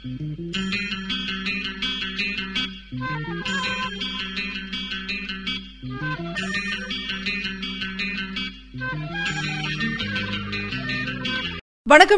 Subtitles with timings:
[0.00, 0.14] வணக்கம்.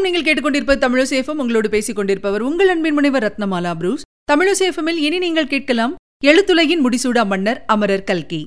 [0.02, 4.02] நீங்கள் கேட்டுக்கொண்டிருப்ப தமிழசேஃபம் உங்களோடு பேசிக் கொண்டிருப்பவர் உங்கள் அன்பின் முனைவர் ரத்னமாலா புரூஸ்.
[4.32, 8.44] தமிழசேஃபமில் இனி நீங்கள் கேட்கலாம் எழுத்துலகின் முடிசூடா மன்னர் அமரர் கல்கி.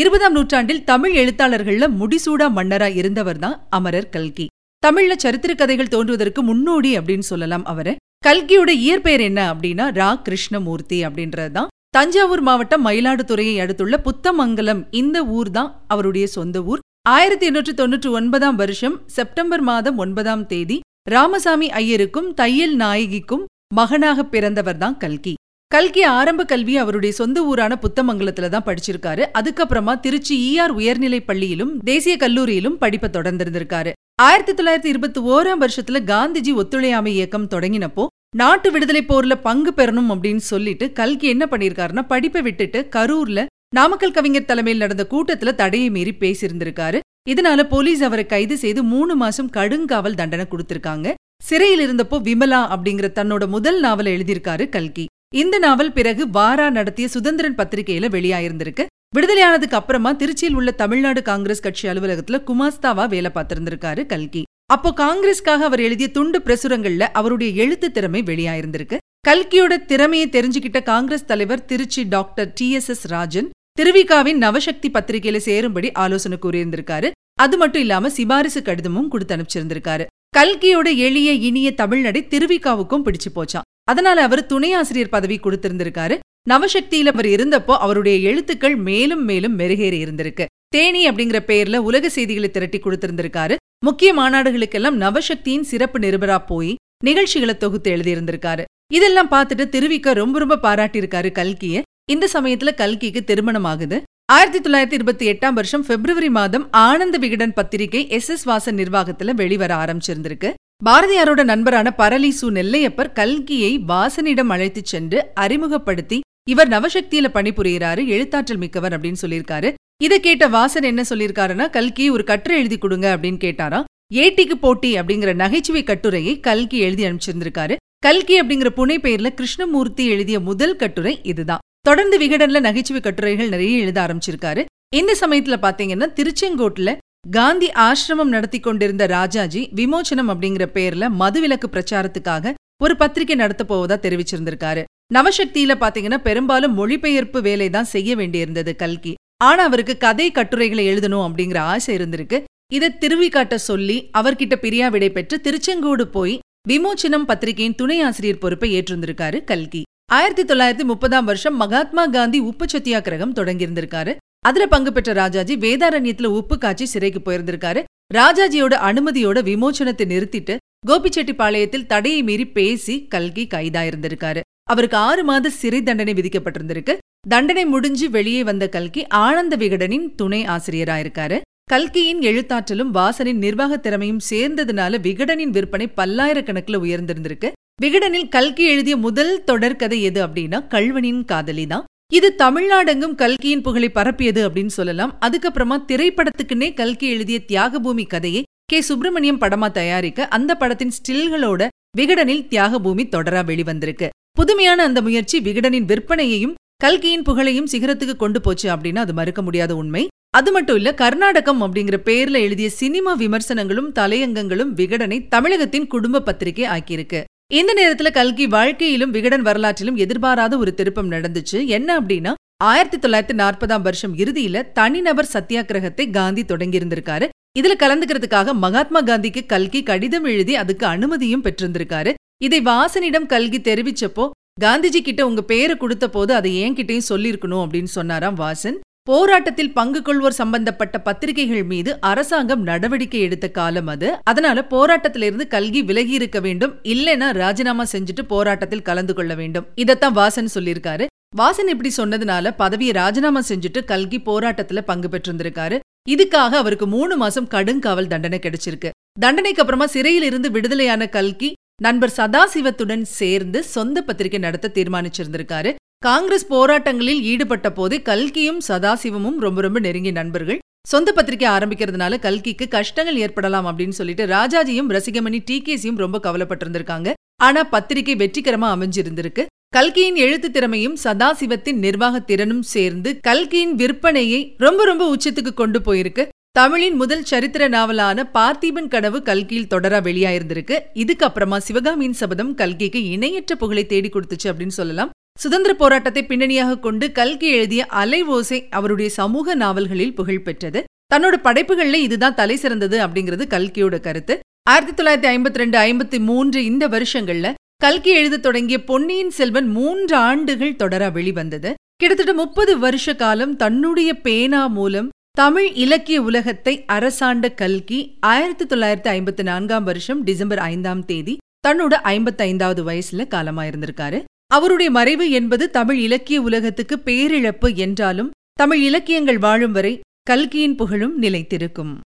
[0.00, 4.46] இருபதாம் நூற்றாண்டில் தமிழ் எழுத்தாளர்கள்ல முடிசூடா மன்னரா இருந்தவர் தான் அமரர் கல்கி.
[4.86, 7.94] தமிழ்ல சரித்திர கதைகள் தோன்றுவதற்கு முன்னோடி அப்படின்னு சொல்லலாம் அவரை.
[8.26, 15.72] கல்கியோட இயற்பெயர் என்ன அப்படின்னா ரா கிருஷ்ணமூர்த்தி அப்படின்றதுதான் தஞ்சாவூர் மாவட்டம் மயிலாடுதுறையை அடுத்துள்ள புத்தமங்கலம் இந்த ஊர் தான்
[15.86, 16.82] அவருடைய சொந்த ஊர்.
[17.08, 24.78] ஆயிரத்தி எண்ணூற்றி தொன்னூற்றி ஒன்பதாம் வருஷம் செப்டம்பர் மாதம் ஒன்பதாம் தேதி ராமசாமி ஐயருக்கும் தையல் நாயகிக்கும் மகனாக பிறந்தவர்
[24.78, 25.35] தான் கல்கி.
[25.74, 29.24] கல்கி ஆரம்ப கல்வி அவருடைய சொந்த ஊரான புத்தமங்கலத்துல தான் படிச்சிருக்காரு.
[29.38, 33.92] அதுக்கப்புறமா திருச்சி ஈஆர் உயர்நிலைப் பள்ளியிலும் தேசிய கல்லூரியிலும் படிப்பை தொடர்ந்திருந்திருக்காரு.
[34.22, 40.44] ஆயிரத்தி தொள்ளாயிரத்தி இருபத்தி ஓராம் வருஷத்துல காந்திஜி ஒத்துழையாமை இயக்கம் தொடங்கினப்போ நாட்டு விடுதலை போர்ல பங்கு பெறணும் அப்படின்னு
[40.52, 47.00] சொல்லிட்டு கல்கி என்ன பண்ணிருக்காருன்னா படிப்பை விட்டுட்டு கரூர்ல நாமக்கல் கவிஞர் தலைமையில் நடந்த கூட்டத்துல தடையை மீறி பேசியிருந்திருக்காரு.
[47.28, 51.14] இதனால போலீஸ் அவரை கைது செய்து மூணு மாசம் கடுங்காவல் தண்டனை கொடுத்திருக்காங்க.
[51.42, 55.06] சிறையில் இருந்தப்போ விமலா அப்படிங்கிற தன்னோட முதல் நாவலை எழுதியிருக்காரு கல்கி.
[55.34, 58.84] இந்த நாவல் பிறகு வாரா நடத்திய சுதந்திரன் பத்திரிகையில வெளியாயிருந்திருக்கு.
[59.16, 64.42] விடுதலையானதுக்கு அப்புறமா திருச்சியில் உள்ள தமிழ்நாடு காங்கிரஸ் கட்சி அலுவலகத்துல குமாஸ்தாவா வேலை பார்த்திருந்திருக்காரு கல்கி.
[64.66, 68.96] அப்போ காங்கிரஸ்க்காக அவர் எழுதிய துண்டு பிரசுரங்கள்ல அவருடைய எழுத்து திறமை வெளியாயிருந்திருக்கு.
[69.28, 75.92] கல்கியோட திறமையை தெரிஞ்சுக்கிட்ட காங்கிரஸ் தலைவர் Trichy doctor T S S Rajan திருவிகாவின் Navasakthi பத்திரிகையில சேரும்படி
[75.92, 77.10] ஆலோசனை கூறியிருந்திருக்காரு.
[77.40, 80.06] அது மட்டும் இல்லாம சிபாரிசு கடிதமும் கொடுத்து அனுப்பிச்சிருந்திருக்காரு.
[80.36, 86.16] கல்கியோட எளிய இனிய தமிழ்நடை திருவிகாவுக்கும் பிடிச்சு போச்சான் அதனால அவர் துணை ஆசிரியர் பதவி கொடுத்திருந்திருக்காரு.
[86.50, 90.44] நவசக்தியில அவர் இருந்தப்போ அவருடைய எழுத்துக்கள் மேலும் மேலும் மெருகேறி இருந்திருக்கு.
[90.68, 93.56] தேனி அப்படிங்கிற பெயர்ல உலக செய்திகளை திரட்டி கொடுத்திருந்திருக்காரு.
[93.84, 96.72] முக்கிய மாநாடுகளுக்கெல்லாம் நவசக்தியின் சிறப்பு நிருபரா போய்
[97.04, 98.64] நிகழ்ச்சிகளை தொகுத்து எழுதியிருந்திருக்காரு.
[98.92, 101.82] இதெல்லாம் பார்த்துட்டு திருவிக்க ரொம்ப ரொம்ப பாராட்டியிருக்காரு கல்கிய.
[102.10, 104.02] இந்த சமயத்துல கல்கிக்கு திருமணம் ஆகுது.
[104.32, 109.72] ஆயிரத்தி தொள்ளாயிரத்தி இருபத்தி எட்டாம் வருஷம் பிப்ரவரி மாதம் ஆனந்த விகடன் பத்திரிகை எஸ் எஸ் வாசன் நிர்வாகத்துல வெளிவர
[109.84, 110.50] ஆரம்பிச்சிருந்திருக்கு.
[110.84, 119.22] பாரதியாரோட நண்பரான பரலிசு நெல்லையப்பர் கல்கியை வாசனிடம் அழைத்துச் சென்று அறிமுகப்படுத்தி இவர் நவசக்தியில பணிபுரிகிறாரு எழுத்தாற்றல் மிக்கவர் அப்படின்னு
[119.22, 119.74] சொல்லியிருக்காரு.
[120.02, 123.84] இதை கேட்ட வாசன் என்ன சொல்லியிருக்காருன்னா கல்கி ஒரு கட்டுரை எழுதி கொடுங்க அப்படின்னு கேட்டாராம்.
[124.14, 127.76] ஏட்டிக்கு போட்டி அப்படிங்கிற நகைச்சுவை கட்டுரையை கல்கி எழுதி அனுப்பிச்சிருந்திருக்காரு.
[127.98, 131.64] கல்கி அப்படிங்கிற புனை பெயர்ல கிருஷ்ணமூர்த்தி எழுதிய முதல் கட்டுரை இதுதான்.
[131.80, 134.64] தொடர்ந்து விகடன்ல நகைச்சுவை கட்டுரைகள் நிறைய எழுத ஆரம்பிச்சிருக்காரு.
[134.96, 136.96] இந்த சமயத்துல பாத்தீங்கன்னா திருச்செங்கோட்டுல
[137.30, 144.82] காந்தி ஆசிரமம் நடத்தி கொண்டிருந்த ராஜாஜி விமோச்சனம் அப்படிங்கிற பேர்ல மதுவிலக்கு பிரச்சாரத்துக்காக ஒரு பத்திரிகை நடத்த போவதா தெரிவிச்சிருந்திருக்காரு.
[145.14, 149.14] நவசக்தியில பாத்தீங்கன்னா பெரும்பாலும் மொழிபெயர்ப்பு வேலை தான் செய்ய வேண்டியிருந்தது கல்கி.
[149.44, 152.44] ஆனா அவருக்கு கதை கட்டுரைகளை எழுதணும் அப்படிங்கிற ஆசை இருந்திருக்கு.
[152.72, 156.38] இதை திருவி காட்ட சொல்லி அவர்கிட்ட பிரியா விடை பெற்று திருச்செங்கோடு போய்
[156.68, 159.82] விமோச்சனம் பத்திரிகையின் துணை ஆசிரியர் பொறுப்பை ஏற்றிருந்திருக்காரு கல்கி.
[160.12, 164.14] ஆயிரத்தி தொள்ளாயிரத்தி முப்பதாம் வருஷம் மகாத்மா காந்தி உப்பு சத்தியாகிரகம் தொடங்கியிருந்திருக்காரு.
[164.48, 167.80] அதுல பங்கு பெற்ற ராஜாஜி வேதாரண்யத்துல உப்பு காய்ச்சி சிறைக்கு போயிருந்திருக்காரு.
[168.14, 170.54] ராஜாஜியோட அனுமதியோட விமோச்சனத்தை நிறுத்திட்டு
[170.88, 174.40] கோபிச்செட்டிப்பாளையத்தில் தடையை மீறி பேசி கல்கி கைதாயிருந்திருக்காரு.
[174.70, 176.94] அவருக்கு ஆறு மாத சிறை தண்டனை விதிக்கப்பட்டிருந்திருக்கு.
[177.28, 181.38] தண்டனை முடிஞ்சு வெளியே வந்த கல்கி ஆனந்த விகடனின் துணை ஆசிரியராயிருக்காரு.
[181.72, 187.48] கல்கியின் எழுத்தாற்றலும் வாசனின் நிர்வாக திறமையும் சேர்ந்ததுனால விகடனின் விற்பனை பல்லாயிரக்கணக்கில் உயர்ந்திருந்திருக்கு.
[187.82, 194.40] விகடனில் கல்கி எழுதிய முதல் தொடர்கதை எது அப்படின்னா கல்வனின் காதலி தான் இது தமிழ்நாடெங்கும் கல்கியின் புகழை பரப்பியது
[194.48, 195.18] அப்படின்னு சொல்லலாம்.
[195.20, 198.80] அதுக்கப்புறமா திரைப்படத்துக்குன்னே கல்கி எழுதிய தியாகபூமி கதையை கே.
[198.80, 201.68] சுப்பிரமணியம் படமா தயாரிக்க அந்த படத்தின் ஸ்டில்களோட
[201.98, 204.08] விகடனில் தியாகபூமி தொடரா வெளிவந்திருக்கு.
[204.30, 210.08] புதுமையான அந்த முயற்சி விகடனின் விற்பனையையும் கல்கியின் புகழையும் சிகரத்துக்கு கொண்டு போச்சு அப்படின்னா அது மறுக்க முடியாத உண்மை.
[210.30, 217.24] அது மட்டும் இல்ல கர்நாடகம் அப்படிங்கிற பேர்ல எழுதிய சினிமா விமர்சனங்களும் தலையங்கங்களும் விகடனை தமிழகத்தின் குடும்ப பத்திரிகை ஆக்கியிருக்கு.
[217.48, 221.66] இந்த நேரத்துல கல்கி வாழ்க்கையிலும் விகடன் வரலாற்றிலும் எதிர்பாராத ஒரு திருப்பம் நடந்துச்சு.
[221.66, 222.32] என்ன அப்படின்னா
[222.64, 227.28] ஆயிரத்தி தொள்ளாயிரத்தி நாற்பதாம் வருஷம் இறுதியில தனிநபர் சத்தியாகிரகத்தை காந்தி தொடங்கியிருந்திருக்காரு.
[227.58, 232.14] இதுல கலந்துக்கிறதுக்காக மகாத்மா காந்திக்கு கல்கி கடிதம் எழுதி அதுக்கு அனுமதியும் பெற்றிருந்திருக்காரு.
[232.42, 238.36] இதை வாசனிடம் கல்கி தெரிவிச்சப்போ காந்திஜி கிட்ட உங்க பேரை கொடுத்த போது அதை என்கிட்டயும் சொல்லியிருக்கணும் அப்படின்னு சொன்னாராம்
[238.36, 238.78] வாசன்.
[239.10, 244.18] போராட்டத்தில் பங்கு கொள்வோர் சம்பந்தப்பட்ட பத்திரிகைகள் மீது அரசாங்கம் நடவடிக்கை எடுத்த காலம் அது.
[244.22, 246.74] அதனால போராட்டத்திலிருந்து கல்கி விலகி இருக்க வேண்டும்.
[246.82, 249.66] இல்லைன்னா ராஜினாமா செஞ்சுட்டு போராட்டத்தில் கலந்து கொள்ள வேண்டும்.
[249.74, 251.06] இதைத்தான் வாசன் சொல்லியிருக்காரு.
[251.36, 255.78] வாசன் இப்படி சொன்னதுனால பதவியை ராஜினாமா செஞ்சுட்டு கல்கி போராட்டத்துல பங்கு பெற்றிருந்திருக்காரு.
[256.08, 258.90] இதுக்காக அவருக்கு மூணு மாசம் கடுங்காவல் தண்டனை கிடைச்சிருக்கு.
[259.20, 261.52] தண்டனைக்கு அப்புறமா சிறையில் இருந்து விடுதலையான கல்கி
[261.82, 265.74] நண்பர் சதாசிவத்துடன் சேர்ந்து சொந்த பத்திரிகை நடத்த தீர்மானிச்சிருந்திருக்காரு.
[266.06, 270.58] காங்கிரஸ் போராட்டங்களில் ஈடுபட்ட போது கல்கியும் சதாசிவமும் ரொம்ப ரொம்ப நெருங்கிய நண்பர்கள்.
[270.88, 277.08] சொந்த பத்திரிகை ஆரம்பிக்கிறதுனால கல்கிக்கு கஷ்டங்கள் ஏற்படலாம் அப்படின்னு சொல்லிட்டு ராஜாஜியும் ரசிகமணி டி கேசியும் ரொம்ப கவலைப்பட்டிருந்திருக்காங்க.
[277.46, 279.44] ஆனா பத்திரிகை வெற்றிகரமா அமைஞ்சிருந்திருக்கு.
[279.76, 286.24] கல்கியின் எழுத்து திறமையும் சதாசிவத்தின் நிர்வாக திறனும் சேர்ந்து கல்கியின் விற்பனையை ரொம்ப ரொம்ப உச்சத்துக்கு கொண்டு போயிருக்கு.
[286.58, 290.76] தமிழின் முதல் சரித்திர நாவலான பார்த்திபன் கனவு கல்கியில் தொடரா வெளியாயிருந்திருக்கு.
[291.02, 295.12] இதுக்கு அப்புறமா சிவகாமியின் சபதம் கல்கிக்கு இணையற்ற புகழை தேடி கொடுத்துச்சு அப்படின்னு சொல்லலாம்.
[295.42, 300.80] சுதந்திர போராட்டத்தை பின்னணியாக கொண்டு கல்கி எழுதிய அலை ஓசை அவருடைய சமூக நாவல்களில் புகழ் பெற்றது.
[301.14, 304.34] தன்னோட படைப்புகளில் இதுதான் தலை சிறந்தது அப்படிங்கிறது கல்கியோட கருத்து.
[304.70, 307.50] ஆயிரத்தி தொள்ளாயிரத்தி ஐம்பத்தி ரெண்டு ஐம்பத்தி மூன்று இந்த வருஷங்கள்ல
[307.84, 311.70] கல்கி எழுத தொடங்கிய பொன்னியின் செல்வன் மூன்று ஆண்டுகள் தொடரா வெளிவந்தது.
[311.96, 317.98] கிட்டத்தட்ட முப்பது வருஷ காலம் தன்னுடைய பேனா மூலம் தமிழ் இலக்கிய உலகத்தை அரசாண்ட கல்கி
[318.32, 321.34] ஆயிரத்தி தொள்ளாயிரத்தி ஐம்பத்தி நான்காம் வருஷம் டிசம்பர் ஐந்தாம் தேதி
[321.68, 324.20] தன்னோட ஐம்பத்தி ஐந்தாவது வயசுல காலமாயிருந்திருக்காரு.
[324.48, 331.98] அவருடைய மறைவு என்பது தமிழ் இலக்கிய உலகத்துக்கு பேரிழப்பு என்றாலும் தமிழ் இலக்கியங்கள் வாழும் வரை கல்கியின் புகழும் நிலைத்திருக்கும்.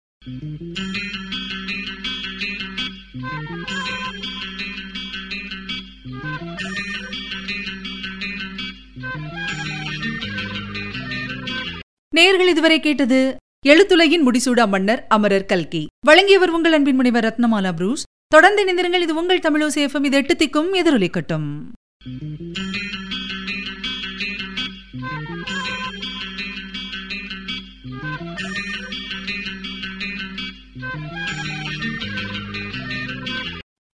[12.15, 13.35] நேர்கள் இதுவரை கேட்டது
[13.67, 15.87] எழுத்துலகின் முடிசூடா மன்னர் அமரர் கல்கி.
[16.05, 18.03] வழங்கியவர் உங்கள் அன்பின் முனைவர் ரத்னமாலா புரூஸ்.
[18.27, 21.47] தொடர்ந்து இணைந்திருங்கள் இது உங்கள் தமிழோசேஃபம் இது எட்டு திக்கும் எதிரொலிக்கட்டும்.
[22.17, 22.98] Thank you.